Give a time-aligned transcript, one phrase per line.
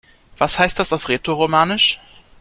[0.39, 1.99] Was heißt das auf Rätoromanisch?